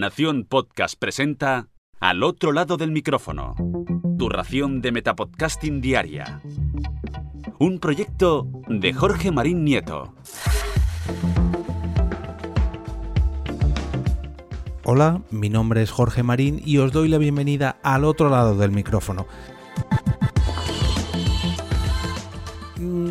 Nación 0.00 0.46
Podcast 0.48 0.98
presenta 0.98 1.68
Al 2.00 2.22
otro 2.22 2.52
lado 2.52 2.78
del 2.78 2.90
micrófono. 2.90 3.54
Tu 4.18 4.30
ración 4.30 4.80
de 4.80 4.92
Metapodcasting 4.92 5.82
Diaria. 5.82 6.40
Un 7.58 7.78
proyecto 7.80 8.48
de 8.66 8.94
Jorge 8.94 9.30
Marín 9.30 9.62
Nieto. 9.62 10.14
Hola, 14.84 15.20
mi 15.30 15.50
nombre 15.50 15.82
es 15.82 15.90
Jorge 15.90 16.22
Marín 16.22 16.62
y 16.64 16.78
os 16.78 16.92
doy 16.92 17.10
la 17.10 17.18
bienvenida 17.18 17.76
al 17.82 18.06
otro 18.06 18.30
lado 18.30 18.56
del 18.56 18.70
micrófono. 18.70 19.26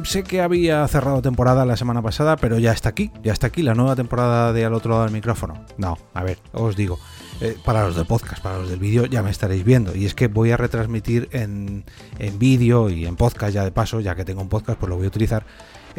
Sé 0.04 0.24
que 0.24 0.42
había 0.42 0.88
cerrado 0.88 1.22
temporada 1.22 1.66
la 1.66 1.78
semana 1.78 2.02
pasada, 2.02 2.38
pero 2.38 2.58
ya 2.58 2.72
está 2.72 2.90
aquí, 2.90 3.12
ya 3.24 3.34
está 3.34 3.48
aquí 3.48 3.62
la 3.62 3.76
nueva 3.76 3.96
temporada 3.96 4.54
de 4.54 4.66
Al 4.66 4.74
otro 4.74 4.92
lado 4.92 5.04
del 5.04 5.12
micrófono. 5.12 5.66
No, 5.78 5.98
a 6.14 6.24
ver, 6.24 6.40
os 6.54 6.76
digo, 6.76 7.00
eh, 7.42 7.58
para 7.64 7.86
los 7.86 7.96
de 7.96 8.06
podcast, 8.06 8.42
para 8.42 8.58
los 8.58 8.70
del 8.70 8.80
vídeo 8.80 9.06
ya 9.06 9.22
me 9.22 9.30
estaréis 9.30 9.64
viendo. 9.64 9.96
Y 9.96 10.06
es 10.06 10.16
que 10.16 10.28
voy 10.28 10.52
a 10.52 10.58
retransmitir 10.58 11.30
en, 11.32 11.86
en 12.18 12.40
vídeo 12.40 12.90
y 12.90 13.06
en 13.06 13.16
podcast 13.16 13.54
ya 13.54 13.64
de 13.64 13.72
paso, 13.72 14.00
ya 14.00 14.16
que 14.16 14.26
tengo 14.26 14.42
un 14.42 14.50
podcast, 14.50 14.80
pues 14.80 14.90
lo 14.90 14.96
voy 14.96 15.06
a 15.06 15.10
utilizar 15.10 15.46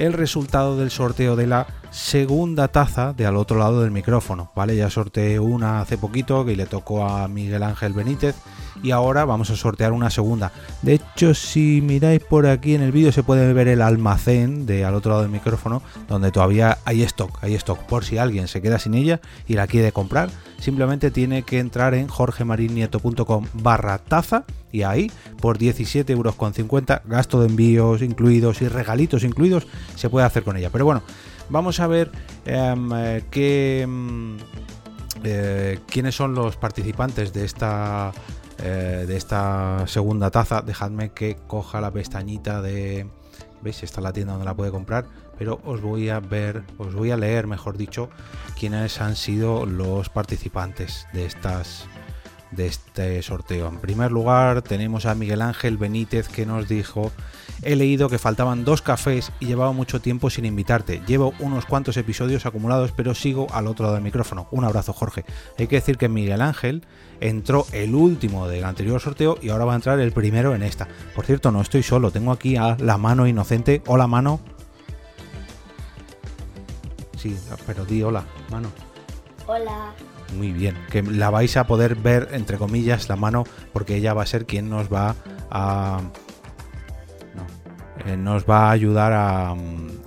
el 0.01 0.15
resultado 0.15 0.79
del 0.79 0.91
sorteo 0.91 1.37
de 1.37 1.47
la 1.47 1.67
segunda 1.91 2.69
taza 2.69 3.13
de 3.13 3.27
al 3.27 3.37
otro 3.37 3.59
lado 3.59 3.83
del 3.83 3.91
micrófono, 3.91 4.51
¿vale? 4.57 4.75
Ya 4.75 4.89
sorteé 4.89 5.39
una 5.39 5.83
hace 5.83 5.99
poquito 5.99 6.45
que 6.47 6.57
le 6.57 6.65
tocó 6.65 7.07
a 7.07 7.29
Miguel 7.29 7.63
Ángel 7.63 7.93
Benítez 7.93 8.35
y 8.83 8.93
ahora 8.93 9.27
vamos 9.27 9.51
a 9.51 9.57
sortear 9.57 9.93
una 9.93 10.09
segunda. 10.09 10.53
De 10.81 10.95
hecho, 10.95 11.35
si 11.35 11.83
miráis 11.83 12.21
por 12.21 12.47
aquí 12.47 12.75
en 12.75 12.81
el 12.81 12.93
vídeo 12.93 13.13
se 13.13 13.23
puede 13.23 13.53
ver 13.53 13.69
el 13.69 13.83
almacén 13.83 14.65
de 14.65 14.87
al 14.87 14.95
otro 14.95 15.11
lado 15.11 15.23
del 15.23 15.31
micrófono 15.31 15.83
donde 16.09 16.33
todavía 16.33 16.79
hay 16.87 17.03
stock, 17.03 17.39
hay 17.43 17.55
stock 17.57 17.80
por 17.80 18.05
si 18.05 18.17
alguien 18.17 18.49
se 18.49 18.63
queda 18.63 18.79
sin 18.79 18.95
ella 18.95 19.21
y 19.47 19.55
la 19.55 19.67
quiere 19.67 19.93
comprar, 19.93 20.30
simplemente 20.59 21.11
tiene 21.11 21.43
que 21.43 21.59
entrar 21.59 21.93
en 21.93 22.09
jorgemarinieto.com 22.09 23.47
barra 23.53 23.99
taza 23.99 24.45
y 24.73 24.82
ahí 24.82 25.10
por 25.40 25.59
17,50 25.59 26.10
euros 26.10 26.37
gasto 27.07 27.40
de 27.40 27.49
envíos 27.49 28.02
incluidos 28.02 28.63
y 28.63 28.68
regalitos 28.68 29.24
incluidos 29.24 29.66
se 29.96 30.10
puede 30.10 30.27
hacer 30.27 30.43
con 30.43 30.57
ella. 30.57 30.71
Pero 30.71 30.85
bueno, 30.85 31.02
vamos 31.49 31.80
a 31.80 31.87
ver 31.87 32.10
em, 32.45 32.90
eh, 32.95 33.24
qué, 33.30 33.82
em, 33.82 34.37
eh, 35.24 35.79
quiénes 35.87 36.15
son 36.15 36.35
los 36.35 36.57
participantes 36.57 37.32
de 37.32 37.45
esta 37.45 38.12
eh, 38.62 39.04
de 39.07 39.16
esta 39.16 39.87
segunda 39.87 40.30
taza. 40.30 40.60
Dejadme 40.60 41.12
que 41.12 41.37
coja 41.46 41.80
la 41.80 41.90
pestañita 41.90 42.60
de... 42.60 43.07
¿Veis? 43.62 43.82
Esta 43.82 44.01
es 44.01 44.05
la 44.05 44.12
tienda 44.12 44.32
donde 44.32 44.45
la 44.45 44.55
puede 44.55 44.71
comprar. 44.71 45.07
Pero 45.38 45.60
os 45.65 45.80
voy 45.80 46.10
a 46.10 46.21
ver, 46.21 46.62
os 46.77 46.95
voy 46.95 47.10
a 47.10 47.16
leer, 47.16 47.46
mejor 47.46 47.79
dicho, 47.79 48.10
quiénes 48.59 49.01
han 49.01 49.16
sido 49.16 49.65
los 49.65 50.10
participantes 50.10 51.07
de 51.15 51.24
estas 51.24 51.87
de 52.51 52.66
este 52.66 53.23
sorteo. 53.23 53.68
En 53.68 53.79
primer 53.79 54.10
lugar 54.10 54.62
tenemos 54.62 55.06
a 55.06 55.15
Miguel 55.15 55.43
Ángel 55.43 55.76
Benítez 55.76 56.29
que 56.29 56.46
nos 56.46 56.68
dijo 56.68 57.12
He 57.62 57.76
leído 57.76 58.09
que 58.09 58.18
faltaban 58.18 58.65
dos 58.65 58.80
cafés 58.82 59.32
y 59.38 59.46
llevaba 59.46 59.73
mucho 59.73 60.01
tiempo 60.01 60.30
sin 60.30 60.46
invitarte. 60.46 61.02
Llevo 61.06 61.34
unos 61.40 61.66
cuantos 61.66 61.96
episodios 61.96 62.46
acumulados 62.46 62.93
pero 62.93 63.15
sigo 63.15 63.46
al 63.52 63.66
otro 63.66 63.84
lado 63.84 63.95
del 63.95 64.04
micrófono. 64.04 64.48
Un 64.50 64.65
abrazo 64.65 64.93
Jorge. 64.93 65.25
Hay 65.59 65.66
que 65.66 65.76
decir 65.76 65.98
que 65.98 66.09
Miguel 66.09 66.41
Ángel 66.41 66.84
entró 67.21 67.66
el 67.72 67.94
último 67.94 68.48
del 68.48 68.65
anterior 68.65 69.00
sorteo 69.00 69.38
y 69.43 69.50
ahora 69.50 69.66
va 69.66 69.72
a 69.75 69.76
entrar 69.76 70.00
el 70.00 70.12
primero 70.12 70.54
en 70.54 70.62
esta. 70.62 70.88
Por 71.15 71.26
cierto, 71.26 71.50
no 71.53 71.60
estoy 71.60 71.82
solo, 71.82 72.10
tengo 72.10 72.32
aquí 72.32 72.56
a 72.56 72.76
la 72.81 72.97
mano 72.97 73.26
inocente. 73.26 73.82
Hola 73.87 74.06
mano. 74.06 74.41
Sí, 77.16 77.37
pero 77.66 77.84
di 77.84 78.03
hola, 78.03 78.25
mano. 78.50 78.71
Hola. 79.47 79.93
Muy 80.37 80.53
bien, 80.53 80.77
que 80.91 81.03
la 81.03 81.31
vais 81.31 81.56
a 81.56 81.67
poder 81.67 81.97
ver, 81.97 82.28
entre 82.33 82.56
comillas, 82.56 83.09
la 83.09 83.17
mano, 83.17 83.45
porque 83.73 83.97
ella 83.97 84.15
va 84.15 84.23
a 84.23 84.27
ser 84.27 84.47
quien 84.47 84.71
nos 84.71 84.93
va 84.93 85.17
a... 85.50 86.00
Eh, 88.11 88.16
nos 88.16 88.45
va 88.45 88.69
a 88.69 88.71
ayudar 88.73 89.12
a, 89.12 89.55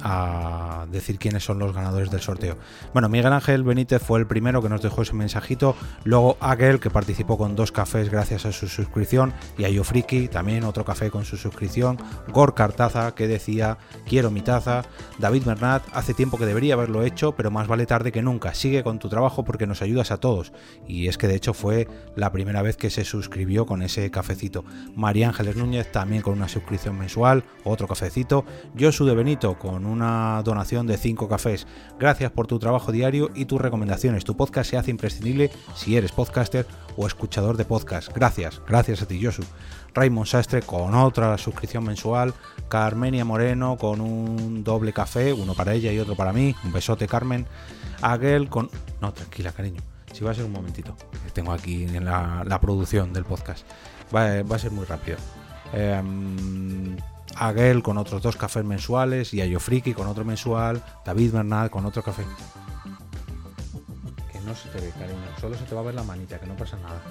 a 0.02 0.86
decir 0.92 1.18
quiénes 1.18 1.44
son 1.44 1.60
los 1.60 1.74
ganadores 1.74 2.12
del 2.12 2.22
sorteo. 2.22 2.58
Bueno, 2.94 3.10
Miguel 3.10 3.32
Ángel 3.32 3.64
Benítez 3.64 4.02
fue 4.02 4.20
el 4.20 4.28
primero 4.28 4.62
que 4.62 4.70
nos 4.70 4.82
dejó 4.82 5.04
ese 5.04 5.14
mensajito. 5.14 5.76
Luego 6.04 6.38
Aquel, 6.40 6.80
que 6.80 6.90
participó 6.90 7.38
con 7.38 7.56
dos 7.56 7.72
cafés 7.72 8.10
gracias 8.10 8.46
a 8.46 8.52
su 8.52 8.68
suscripción. 8.68 9.34
Y 9.58 9.66
a 9.66 9.70
Yofriki, 9.70 10.28
también 10.28 10.64
otro 10.64 10.84
café 10.84 11.10
con 11.10 11.26
su 11.26 11.38
suscripción. 11.38 11.98
Gor 12.28 12.56
Cartaza, 12.56 13.16
que 13.16 13.28
decía, 13.28 13.78
quiero 14.06 14.32
mi 14.32 14.42
taza. 14.42 14.84
David 15.20 15.44
Bernat, 15.46 15.84
hace 15.94 16.14
tiempo 16.14 16.38
que 16.38 16.46
debería 16.46 16.74
haberlo 16.74 17.04
hecho, 17.04 17.34
pero 17.34 17.52
más 17.52 17.68
vale 17.68 17.86
tarde 17.86 18.12
que 18.12 18.22
nunca. 18.22 18.54
Sigue 18.54 18.84
con 18.84 19.00
tu 19.00 19.10
trabajo 19.10 19.44
porque 19.44 19.68
nos 19.68 19.82
ayudas 19.82 20.12
a 20.12 20.18
todos. 20.18 20.52
Y 20.88 21.08
es 21.08 21.18
que 21.18 21.28
de 21.28 21.36
hecho 21.36 21.54
fue 21.54 21.88
la 22.16 22.32
primera 22.32 22.62
vez 22.62 22.76
que 22.76 22.90
se 22.90 23.06
suscribió 23.06 23.66
con 23.66 23.82
ese 23.82 24.12
cafecito. 24.12 24.66
María 24.96 25.28
Ángeles 25.28 25.56
Núñez, 25.56 25.92
también 25.92 26.22
con 26.22 26.34
una 26.34 26.50
suscripción 26.50 26.98
mensual, 26.98 27.44
otro 27.64 27.88
cafecito. 27.94 28.44
Josu 28.78 29.06
de 29.06 29.16
Benito, 29.16 29.58
con 29.58 29.86
un 29.86 29.94
una 29.94 30.42
donación 30.44 30.88
de 30.88 30.98
5 30.98 31.30
cafés. 31.30 31.66
Gracias 32.00 32.32
por 32.32 32.48
tu 32.48 32.60
trabajo 32.60 32.92
diario 32.92 33.30
y 33.36 33.46
tus 33.46 33.62
recomendaciones. 33.62 34.26
Tu 34.26 34.36
podcast 34.36 34.72
se 34.72 34.78
hace 34.78 34.92
imprescindible 34.92 35.52
si 35.76 35.96
eres 35.96 36.12
podcaster 36.12 36.66
o 36.98 37.08
escuchador 37.08 37.56
de 37.56 37.64
podcast. 37.64 38.12
Gracias, 38.14 38.62
gracias 38.68 39.02
a 39.02 39.08
ti, 39.08 39.24
Josu. 39.24 39.44
Raymond 39.94 40.28
Sastre 40.28 40.64
con 40.64 40.96
otra 40.96 41.38
suscripción 41.38 41.86
mensual. 41.86 42.34
Carmenia 42.68 43.24
Moreno 43.24 43.78
con 43.78 44.02
un 44.02 44.64
doble 44.64 44.92
café, 44.92 45.32
uno 45.32 45.54
para 45.54 45.74
ella 45.74 45.92
y 45.92 46.00
otro 46.00 46.16
para 46.16 46.34
mí. 46.34 46.56
Un 46.64 46.74
besote, 46.74 47.08
Carmen. 47.08 47.46
Aguel 48.02 48.50
con. 48.50 48.70
No, 49.00 49.14
tranquila, 49.14 49.52
cariño. 49.52 49.82
Si 50.12 50.24
va 50.24 50.32
a 50.32 50.34
ser 50.34 50.46
un 50.46 50.52
momentito. 50.52 50.96
Tengo 51.34 51.52
aquí 51.52 51.84
en 51.84 52.06
la, 52.06 52.60
producción 52.60 53.14
del 53.14 53.26
podcast. 53.26 53.66
Va, 54.14 54.42
va, 54.44 54.56
a 54.56 54.60
ser 54.60 54.72
muy 54.72 54.86
rápido. 54.86 55.18
Eh, 55.74 56.02
Aguel 57.36 57.84
con 57.84 57.98
otros 57.98 58.22
dos 58.22 58.36
cafés 58.36 58.64
mensuales 58.64 59.34
y 59.34 59.42
a 59.42 59.46
Yofriki 59.46 59.94
con 59.94 60.08
otro 60.08 60.26
mensual, 60.26 60.84
David 61.06 61.34
Bernal 61.34 61.70
con 61.70 61.86
otro 61.86 62.04
café. 62.04 62.24
Que 64.32 64.40
no 64.42 64.56
se 64.56 64.70
te 64.70 64.80
ve, 64.80 64.92
cariño, 64.92 65.20
solo 65.40 65.58
se 65.58 65.64
te 65.66 65.76
va 65.76 65.82
a 65.82 65.84
ver 65.86 65.96
la 65.96 66.04
manita, 66.04 66.40
que 66.40 66.46
no 66.46 66.56
pasa 66.56 66.78
nada. 66.78 67.02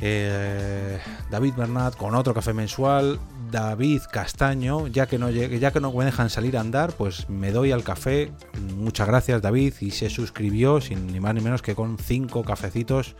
Eh, 0.00 0.98
David 1.30 1.54
Bernat 1.54 1.96
con 1.96 2.14
otro 2.14 2.34
café 2.34 2.52
mensual, 2.52 3.18
David 3.50 4.02
Castaño, 4.10 4.88
ya 4.88 5.06
que 5.06 5.18
no 5.18 5.30
ya 5.30 5.70
que 5.70 5.80
no 5.80 5.92
me 5.92 6.04
dejan 6.04 6.28
salir 6.28 6.56
a 6.56 6.60
andar, 6.60 6.92
pues 6.92 7.28
me 7.30 7.52
doy 7.52 7.72
al 7.72 7.84
café. 7.84 8.32
Muchas 8.76 9.06
gracias 9.06 9.40
David 9.40 9.74
y 9.80 9.92
se 9.92 10.10
suscribió 10.10 10.80
sin 10.80 11.06
ni 11.06 11.20
más 11.20 11.34
ni 11.34 11.40
menos 11.40 11.62
que 11.62 11.74
con 11.74 11.96
cinco 11.98 12.42
cafecitos 12.42 13.14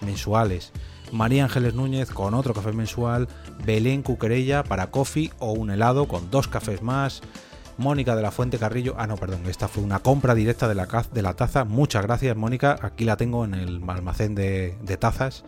mensuales. 0.00 0.72
María 1.12 1.44
Ángeles 1.44 1.74
Núñez 1.74 2.10
con 2.10 2.34
otro 2.34 2.54
café 2.54 2.72
mensual, 2.72 3.28
Belén 3.64 4.02
Cuquerella 4.02 4.62
para 4.62 4.90
coffee 4.90 5.32
o 5.38 5.52
un 5.52 5.70
helado 5.70 6.08
con 6.08 6.30
dos 6.30 6.48
cafés 6.48 6.82
más, 6.82 7.22
Mónica 7.78 8.14
de 8.14 8.22
la 8.22 8.30
Fuente 8.30 8.58
Carrillo, 8.58 8.94
ah 8.98 9.06
no, 9.06 9.16
perdón, 9.16 9.46
esta 9.46 9.66
fue 9.66 9.82
una 9.82 10.00
compra 10.00 10.34
directa 10.34 10.68
de 10.68 10.74
la, 10.74 11.34
taza, 11.34 11.64
muchas 11.64 12.02
gracias 12.02 12.36
Mónica, 12.36 12.76
aquí 12.82 13.04
la 13.04 13.16
tengo 13.16 13.44
en 13.44 13.54
el 13.54 13.82
almacén 13.88 14.34
de, 14.34 14.76
tazas, 14.98 15.44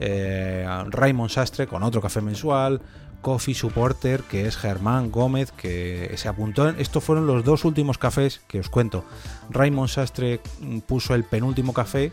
eh, 0.00 0.66
Raymond 0.88 1.30
Sastre 1.30 1.66
con 1.66 1.82
otro 1.82 2.00
café 2.00 2.20
mensual, 2.20 2.82
Coffee 3.20 3.54
Supporter, 3.54 4.22
que 4.22 4.46
es 4.46 4.56
Germán 4.56 5.10
Gómez, 5.10 5.52
que 5.52 6.12
se 6.16 6.28
apuntó. 6.28 6.68
En, 6.68 6.80
estos 6.80 7.04
fueron 7.04 7.26
los 7.26 7.44
dos 7.44 7.64
últimos 7.64 7.98
cafés 7.98 8.40
que 8.48 8.60
os 8.60 8.70
cuento. 8.70 9.04
Raymond 9.50 9.88
Sastre 9.88 10.40
puso 10.86 11.14
el 11.14 11.24
penúltimo 11.24 11.74
café 11.74 12.12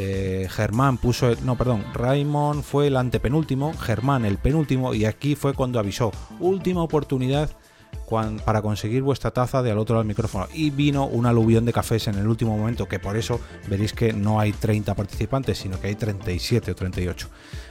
eh, 0.00 0.46
Germán 0.48 0.96
puso, 0.96 1.34
no, 1.42 1.58
perdón, 1.58 1.84
Raymond 1.92 2.62
fue 2.62 2.86
el 2.86 2.96
antepenúltimo, 2.96 3.72
Germán 3.74 4.24
el 4.24 4.38
penúltimo 4.38 4.94
y 4.94 5.06
aquí 5.06 5.34
fue 5.34 5.54
cuando 5.54 5.80
avisó, 5.80 6.12
última 6.38 6.84
oportunidad 6.84 7.50
para 8.44 8.62
conseguir 8.62 9.02
vuestra 9.02 9.30
taza 9.30 9.62
de 9.62 9.70
al 9.70 9.78
otro 9.78 9.94
lado 9.94 10.02
del 10.02 10.08
micrófono. 10.08 10.46
Y 10.52 10.70
vino 10.70 11.06
un 11.06 11.26
aluvión 11.26 11.64
de 11.64 11.72
cafés 11.72 12.08
en 12.08 12.16
el 12.16 12.26
último 12.26 12.56
momento, 12.56 12.86
que 12.86 12.98
por 12.98 13.16
eso 13.16 13.40
veréis 13.68 13.92
que 13.92 14.12
no 14.12 14.40
hay 14.40 14.52
30 14.52 14.94
participantes, 14.94 15.58
sino 15.58 15.80
que 15.80 15.88
hay 15.88 15.94
37 15.94 16.70
o 16.70 16.74
38 16.74 17.28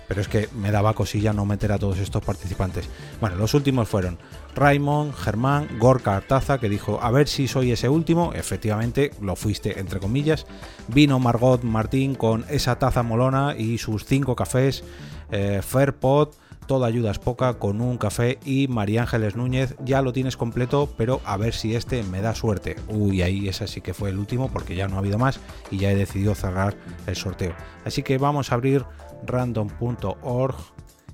pero 0.08 0.22
es 0.22 0.28
que 0.28 0.50
me 0.56 0.72
daba 0.72 0.94
cosilla 0.94 1.34
no 1.34 1.46
meter 1.46 1.72
a 1.72 1.78
todos 1.78 2.00
estos 2.00 2.24
participantes. 2.24 2.88
Bueno, 3.20 3.36
los 3.36 3.54
últimos 3.54 3.90
fueron 3.90 4.18
Raymond, 4.56 5.14
Germán, 5.14 5.68
Gorka 5.78 6.16
Artaza, 6.16 6.60
que 6.60 6.70
dijo, 6.70 7.00
a 7.02 7.12
ver 7.12 7.28
si 7.28 7.48
soy 7.48 7.72
ese 7.72 7.90
último, 7.90 8.32
efectivamente 8.34 9.12
lo 9.22 9.36
fuiste, 9.36 9.80
entre 9.80 10.00
comillas. 10.00 10.46
Vino 10.88 11.20
Margot 11.20 11.62
Martín 11.64 12.16
con 12.16 12.46
esa 12.50 12.80
taza 12.80 13.04
molona 13.04 13.56
y 13.58 13.78
sus 13.78 14.06
cinco 14.06 14.36
cafés, 14.36 14.84
eh, 15.30 15.62
Fairpot, 15.62 16.34
Toda 16.68 16.88
ayuda 16.88 17.12
es 17.12 17.20
poca 17.20 17.54
con 17.54 17.80
un 17.80 17.98
café 17.98 18.40
y 18.44 18.68
María 18.68 19.04
Ángeles 19.04 19.38
Núñez 19.38 19.76
ya 19.86 20.02
lo 20.02 20.12
tienes 20.12 20.36
completo, 20.36 20.90
pero 20.98 21.22
a 21.24 21.38
ver 21.38 21.54
si 21.54 21.76
este 21.76 22.04
me 22.04 22.22
da 22.22 22.36
suerte. 22.36 22.76
Uy, 22.90 23.22
ahí 23.22 23.48
ese 23.48 23.68
sí 23.68 23.80
que 23.80 23.94
fue 23.94 24.10
el 24.10 24.20
último 24.20 24.50
porque 24.50 24.76
ya 24.76 24.90
no 24.90 24.98
ha 24.98 25.00
habido 25.00 25.18
más 25.18 25.40
y 25.72 25.78
ya 25.78 25.92
he 25.92 25.96
decidido 25.96 26.36
cerrar 26.36 26.76
el 27.06 27.16
sorteo. 27.16 27.54
Así 27.86 28.04
que 28.04 28.18
vamos 28.18 28.52
a 28.52 28.56
abrir 28.56 28.84
random.org 29.26 30.56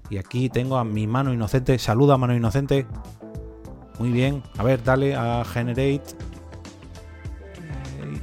y 0.10 0.18
aquí 0.18 0.50
tengo 0.50 0.78
a 0.78 0.84
mi 0.84 1.06
mano 1.06 1.32
inocente. 1.32 1.78
Saluda 1.78 2.18
mano 2.18 2.36
inocente. 2.36 2.88
Muy 4.00 4.10
bien. 4.10 4.42
A 4.58 4.64
ver, 4.64 4.84
dale 4.84 5.16
a 5.16 5.46
generate. 5.46 6.02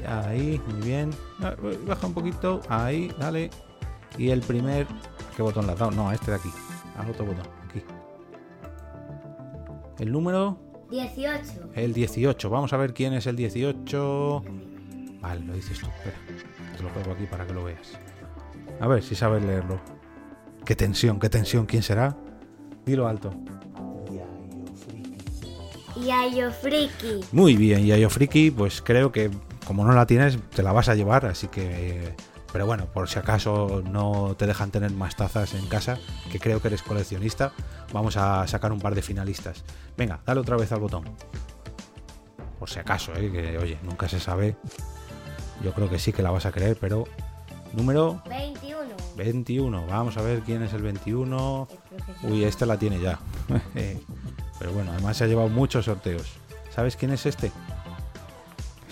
ahí, 0.07 0.61
muy 0.67 0.83
bien. 0.83 1.11
Ah, 1.41 1.55
Baja 1.87 2.09
un 2.09 2.15
poquito, 2.15 2.61
ahí, 2.69 3.13
dale. 3.21 3.51
Y 4.19 4.31
el 4.31 4.41
primer... 4.41 4.89
¿Qué 5.37 5.43
botón 5.43 5.67
le 5.67 5.73
has 5.73 5.79
dado? 5.79 5.93
No, 5.93 6.09
a 6.09 6.15
este 6.15 6.33
de 6.33 6.37
aquí. 6.39 6.51
Al 7.01 7.11
otro 7.11 7.27
botón, 7.27 7.47
aquí. 7.69 7.83
El 9.99 10.13
número... 10.13 10.59
18. 10.91 11.71
El 11.75 11.93
18. 11.93 12.51
Vamos 12.51 12.73
a 12.73 12.77
ver 12.77 12.93
quién 12.93 13.13
es 13.13 13.27
el 13.27 13.37
18. 13.37 14.43
Vale, 15.21 15.45
lo 15.45 15.55
dices 15.55 15.79
tú. 15.79 15.87
Espera. 15.87 16.17
Te 16.77 16.83
lo 16.83 16.89
pego 16.91 17.13
aquí 17.13 17.27
para 17.27 17.47
que 17.47 17.53
lo 17.53 17.65
veas. 17.65 17.99
A 18.81 18.89
ver 18.89 19.03
si 19.03 19.15
sabes 19.15 19.45
leerlo. 19.45 19.81
Qué 20.65 20.75
tensión, 20.75 21.21
qué 21.21 21.29
tensión. 21.29 21.67
¿Quién 21.67 21.83
será? 21.83 22.17
Dilo 22.85 23.07
alto. 23.07 23.33
Yayo 25.97 26.51
Friki. 26.51 27.21
Muy 27.33 27.57
bien, 27.57 27.85
Yayo 27.87 28.09
Friki, 28.11 28.51
pues 28.51 28.81
creo 28.81 29.13
que 29.13 29.31
como 29.67 29.85
no 29.85 29.93
la 29.93 30.07
tienes, 30.07 30.39
te 30.55 30.63
la 30.63 30.73
vas 30.73 30.89
a 30.89 30.95
llevar, 30.95 31.27
así 31.27 31.49
que... 31.49 32.15
Pero 32.53 32.67
bueno, 32.67 32.87
por 32.87 33.09
si 33.09 33.19
acaso 33.19 33.83
no 33.85 34.35
te 34.37 34.47
dejan 34.47 34.71
tener 34.71 34.91
más 34.91 35.17
tazas 35.17 35.55
en 35.55 35.67
casa, 35.67 35.99
que 36.31 36.41
creo 36.41 36.61
que 36.61 36.69
eres 36.69 36.83
coleccionista, 36.83 37.53
vamos 37.93 38.17
a 38.17 38.47
sacar 38.47 38.73
un 38.73 38.81
par 38.81 38.95
de 38.95 39.03
finalistas. 39.03 39.65
Venga, 39.97 40.21
dale 40.27 40.41
otra 40.41 40.57
vez 40.57 40.73
al 40.73 40.81
botón. 40.81 41.05
Por 42.59 42.69
si 42.69 42.79
acaso, 42.79 43.15
¿eh? 43.15 43.31
que 43.31 43.59
oye, 43.59 43.79
nunca 43.83 44.09
se 44.09 44.21
sabe. 44.21 44.57
Yo 45.63 45.73
creo 45.73 45.89
que 45.89 45.99
sí 45.99 46.13
que 46.13 46.23
la 46.23 46.31
vas 46.31 46.47
a 46.47 46.53
creer, 46.53 46.77
pero... 46.81 47.05
Número 47.73 48.21
21. 48.29 48.97
21. 49.17 49.87
Vamos 49.87 50.17
a 50.17 50.23
ver 50.23 50.41
quién 50.41 50.63
es 50.63 50.73
el 50.73 50.83
21. 50.83 51.69
El 51.71 52.03
profesor. 52.03 52.31
Uy, 52.31 52.45
este 52.45 52.67
la 52.67 52.77
tiene 52.77 52.99
ya. 52.99 53.21
Pero 54.59 54.73
bueno, 54.73 54.91
además 54.93 55.17
se 55.17 55.25
ha 55.25 55.27
llevado 55.29 55.49
muchos 55.49 55.85
sorteos. 55.85 56.33
¿Sabes 56.75 56.97
quién 56.97 57.13
es 57.13 57.27
este? 57.27 57.53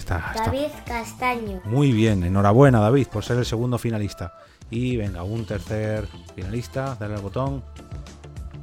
Está, 0.08 0.32
está 0.32 0.44
David 0.46 0.70
Castaño. 0.86 1.60
muy 1.66 1.92
bien. 1.92 2.24
Enhorabuena, 2.24 2.80
David, 2.80 3.08
por 3.08 3.22
ser 3.22 3.36
el 3.36 3.44
segundo 3.44 3.76
finalista. 3.76 4.32
Y 4.70 4.96
venga, 4.96 5.22
un 5.22 5.44
tercer 5.44 6.08
finalista. 6.34 6.96
Dale 6.98 7.16
al 7.16 7.20
botón. 7.20 7.62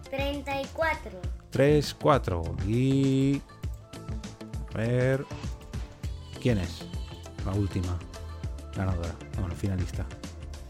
34. 0.10 1.12
3, 1.52 1.96
4. 2.02 2.44
Y. 2.68 3.44
A 4.74 4.78
ver. 4.80 5.24
¿Quién 6.42 6.58
es? 6.58 6.84
La 7.46 7.52
última 7.52 7.96
ganadora. 8.76 9.14
Bueno, 9.40 9.54
finalista. 9.54 10.04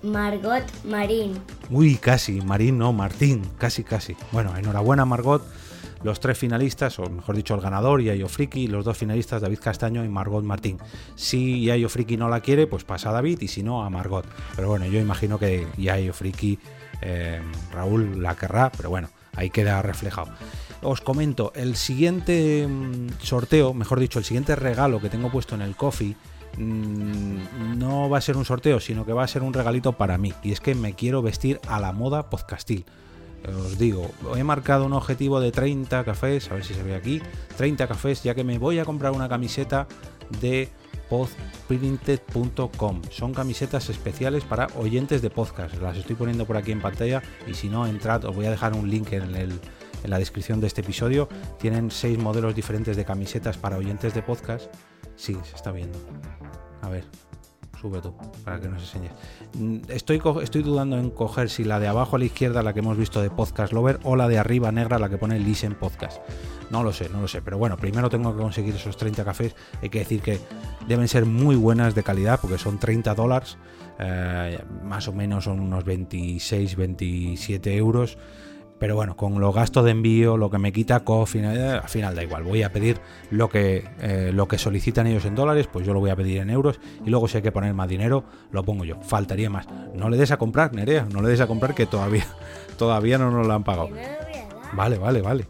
Margot 0.03 0.65
Marín. 0.83 1.39
Uy, 1.69 1.95
casi, 1.95 2.41
Marín, 2.41 2.77
no, 2.77 2.91
Martín, 2.91 3.49
casi, 3.57 3.85
casi. 3.85 4.17
Bueno, 4.33 4.53
enhorabuena, 4.57 5.05
Margot. 5.05 5.41
Los 6.05 6.19
tres 6.19 6.37
finalistas, 6.37 6.99
o 6.99 7.09
mejor 7.09 7.35
dicho, 7.35 7.55
el 7.55 7.61
ganador, 7.61 7.99
Yayo 7.99 8.27
Friki, 8.27 8.67
los 8.67 8.85
dos 8.85 8.95
finalistas, 8.95 9.41
David 9.41 9.57
Castaño 9.57 10.05
y 10.05 10.07
Margot 10.07 10.43
Martín. 10.43 10.77
Si 11.15 11.63
Yayo 11.65 11.89
Friki 11.89 12.15
no 12.15 12.29
la 12.29 12.41
quiere, 12.41 12.67
pues 12.67 12.83
pasa 12.83 13.09
a 13.09 13.11
David, 13.11 13.41
y 13.41 13.47
si 13.47 13.63
no, 13.63 13.83
a 13.83 13.89
Margot. 13.89 14.23
Pero 14.55 14.67
bueno, 14.67 14.85
yo 14.85 14.99
imagino 14.99 15.39
que 15.39 15.65
Yayo 15.77 16.13
Friki, 16.13 16.59
eh, 17.01 17.41
Raúl 17.73 18.21
la 18.21 18.35
querrá, 18.35 18.71
pero 18.77 18.91
bueno, 18.91 19.09
ahí 19.33 19.49
queda 19.49 19.81
reflejado. 19.81 20.27
Os 20.83 21.01
comento, 21.01 21.51
el 21.55 21.75
siguiente 21.75 22.67
mm, 22.69 23.23
sorteo, 23.23 23.73
mejor 23.73 23.99
dicho, 23.99 24.19
el 24.19 24.25
siguiente 24.25 24.55
regalo 24.55 25.01
que 25.01 25.09
tengo 25.09 25.31
puesto 25.31 25.55
en 25.55 25.63
el 25.63 25.75
coffee 25.75 26.15
mm, 26.59 27.79
no 27.79 28.11
va 28.11 28.19
a 28.19 28.21
ser 28.21 28.37
un 28.37 28.45
sorteo, 28.45 28.79
sino 28.79 29.07
que 29.07 29.13
va 29.13 29.23
a 29.23 29.27
ser 29.27 29.41
un 29.41 29.53
regalito 29.53 29.93
para 29.93 30.19
mí. 30.19 30.33
Y 30.43 30.51
es 30.51 30.61
que 30.61 30.75
me 30.75 30.93
quiero 30.93 31.23
vestir 31.23 31.59
a 31.67 31.79
la 31.79 31.93
moda 31.93 32.29
podcastil. 32.29 32.85
Os 33.49 33.77
digo, 33.77 34.09
he 34.35 34.43
marcado 34.43 34.85
un 34.85 34.93
objetivo 34.93 35.39
de 35.39 35.51
30 35.51 36.03
cafés, 36.03 36.49
a 36.51 36.55
ver 36.55 36.63
si 36.63 36.73
se 36.73 36.83
ve 36.83 36.95
aquí, 36.95 37.21
30 37.57 37.87
cafés, 37.87 38.23
ya 38.23 38.33
que 38.33 38.43
me 38.43 38.57
voy 38.57 38.79
a 38.79 38.85
comprar 38.85 39.11
una 39.11 39.29
camiseta 39.29 39.87
de 40.41 40.69
podprinted.com. 41.09 43.01
Son 43.11 43.33
camisetas 43.33 43.89
especiales 43.89 44.43
para 44.43 44.67
oyentes 44.77 45.21
de 45.21 45.29
podcast. 45.29 45.75
Las 45.81 45.97
estoy 45.97 46.15
poniendo 46.15 46.45
por 46.45 46.57
aquí 46.57 46.71
en 46.71 46.81
pantalla 46.81 47.21
y 47.47 47.53
si 47.53 47.69
no, 47.69 47.85
entrad, 47.87 48.25
os 48.25 48.35
voy 48.35 48.45
a 48.45 48.51
dejar 48.51 48.73
un 48.73 48.89
link 48.89 49.11
en, 49.13 49.35
el- 49.35 49.59
en 50.03 50.09
la 50.09 50.17
descripción 50.19 50.59
de 50.61 50.67
este 50.67 50.81
episodio. 50.81 51.27
Tienen 51.59 51.91
seis 51.91 52.17
modelos 52.17 52.55
diferentes 52.55 52.95
de 52.97 53.05
camisetas 53.05 53.57
para 53.57 53.77
oyentes 53.77 54.13
de 54.13 54.21
podcast. 54.21 54.73
Sí, 55.15 55.37
se 55.43 55.55
está 55.55 55.71
viendo. 55.71 55.97
A 56.81 56.89
ver, 56.89 57.05
sube 57.79 58.01
tú, 58.01 58.13
para 58.43 58.59
que 58.59 58.67
nos 58.67 58.81
enseñes. 58.81 59.11
Mm, 59.57 59.77
Estoy, 59.89 60.21
estoy 60.41 60.63
dudando 60.63 60.97
en 60.97 61.09
coger 61.09 61.49
si 61.49 61.63
la 61.63 61.79
de 61.79 61.87
abajo 61.87 62.15
a 62.15 62.19
la 62.19 62.25
izquierda, 62.25 62.63
la 62.63 62.73
que 62.73 62.79
hemos 62.79 62.97
visto 62.97 63.21
de 63.21 63.29
Podcast 63.29 63.73
Lover, 63.73 63.99
o 64.03 64.15
la 64.15 64.27
de 64.27 64.37
arriba 64.37 64.71
negra, 64.71 64.99
la 64.99 65.09
que 65.09 65.17
pone 65.17 65.39
Listen 65.39 65.75
Podcast. 65.75 66.19
No 66.71 66.81
lo 66.83 66.91
sé, 66.93 67.09
no 67.09 67.21
lo 67.21 67.27
sé. 67.27 67.41
Pero 67.41 67.57
bueno, 67.57 67.77
primero 67.77 68.09
tengo 68.09 68.35
que 68.35 68.41
conseguir 68.41 68.75
esos 68.75 68.97
30 68.97 69.23
cafés. 69.23 69.55
Hay 69.81 69.89
que 69.89 69.99
decir 69.99 70.21
que 70.21 70.39
deben 70.87 71.07
ser 71.07 71.25
muy 71.25 71.55
buenas 71.55 71.93
de 71.95 72.01
calidad, 72.03 72.39
porque 72.41 72.57
son 72.57 72.79
30 72.79 73.13
dólares. 73.13 73.57
eh, 73.99 74.59
más 74.83 75.07
o 75.07 75.13
menos 75.13 75.45
son 75.45 75.59
unos 75.61 75.83
26, 75.85 76.75
27 76.75 77.75
euros. 77.77 78.17
Pero 78.79 78.95
bueno, 78.95 79.15
con 79.15 79.39
los 79.39 79.55
gastos 79.55 79.85
de 79.85 79.91
envío, 79.91 80.35
lo 80.35 80.49
que 80.49 80.57
me 80.57 80.73
quita 80.73 81.01
Coffee, 81.01 81.41
eh, 81.41 81.79
al 81.81 81.89
final 81.89 82.13
da 82.13 82.23
igual. 82.23 82.43
Voy 82.43 82.63
a 82.63 82.71
pedir 82.71 82.99
lo 83.31 83.49
que, 83.49 83.85
eh, 84.01 84.31
lo 84.33 84.47
que 84.47 84.57
solicitan 84.57 85.07
ellos 85.07 85.25
en 85.25 85.35
dólares, 85.35 85.67
pues 85.71 85.85
yo 85.85 85.93
lo 85.93 86.01
voy 86.01 86.09
a 86.09 86.15
pedir 86.15 86.39
en 86.39 86.49
euros. 86.49 86.79
Y 87.05 87.09
luego 87.09 87.27
si 87.27 87.37
hay 87.37 87.43
que 87.43 87.51
poner 87.51 87.73
más 87.73 87.87
dinero, 87.87 88.25
lo 88.51 88.63
pongo 88.63 88.83
yo. 88.83 88.99
Faltaría 89.01 89.49
más. 89.49 89.67
No 89.93 90.09
le 90.09 90.17
des 90.17 90.31
a 90.31 90.37
comprar, 90.37 90.73
Nerea, 90.73 91.07
no 91.11 91.21
le 91.21 91.29
des 91.29 91.39
a 91.39 91.47
comprar 91.47 91.73
que 91.73 91.85
todavía, 91.85 92.25
todavía 92.77 93.17
no 93.17 93.31
nos 93.31 93.47
lo 93.47 93.53
han 93.53 93.63
pagado. 93.63 93.89
Vale, 94.73 94.97
vale, 94.97 95.21
vale. 95.21 95.47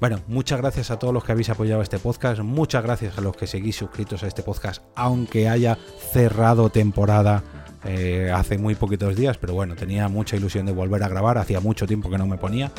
Bueno, 0.00 0.20
muchas 0.28 0.60
gracias 0.60 0.92
a 0.92 0.98
todos 1.00 1.12
los 1.12 1.24
que 1.24 1.32
habéis 1.32 1.50
apoyado 1.50 1.82
este 1.82 1.98
podcast, 1.98 2.40
muchas 2.40 2.84
gracias 2.84 3.18
a 3.18 3.20
los 3.20 3.36
que 3.36 3.48
seguís 3.48 3.74
suscritos 3.74 4.22
a 4.22 4.28
este 4.28 4.44
podcast, 4.44 4.84
aunque 4.94 5.48
haya 5.48 5.76
cerrado 6.12 6.70
temporada 6.70 7.42
eh, 7.90 8.30
hace 8.30 8.58
muy 8.58 8.74
poquitos 8.74 9.16
días, 9.16 9.38
pero 9.38 9.54
bueno, 9.54 9.74
tenía 9.74 10.08
mucha 10.08 10.36
ilusión 10.36 10.66
de 10.66 10.72
volver 10.72 11.02
a 11.02 11.08
grabar, 11.08 11.38
hacía 11.38 11.60
mucho 11.60 11.86
tiempo 11.86 12.10
que 12.10 12.18
no 12.18 12.26
me 12.26 12.36
ponía. 12.36 12.70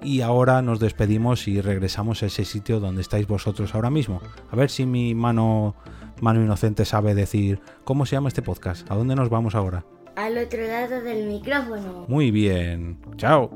Y 0.00 0.20
ahora 0.20 0.62
nos 0.62 0.78
despedimos 0.78 1.48
y 1.48 1.60
regresamos 1.60 2.22
a 2.22 2.26
ese 2.26 2.44
sitio 2.44 2.78
donde 2.78 3.02
estáis 3.02 3.26
vosotros 3.26 3.74
ahora 3.74 3.90
mismo. 3.90 4.20
A 4.52 4.54
ver 4.54 4.70
si 4.70 4.86
mi 4.86 5.16
mano, 5.16 5.74
mano 6.20 6.40
inocente 6.40 6.84
sabe 6.84 7.16
decir 7.16 7.60
cómo 7.82 8.06
se 8.06 8.14
llama 8.14 8.28
este 8.28 8.42
podcast, 8.42 8.88
a 8.88 8.94
dónde 8.94 9.16
nos 9.16 9.28
vamos 9.28 9.56
ahora. 9.56 9.84
Al 10.14 10.38
otro 10.38 10.64
lado 10.64 11.02
del 11.02 11.26
micrófono. 11.26 12.04
Muy 12.06 12.30
bien, 12.30 13.00
chao. 13.16 13.50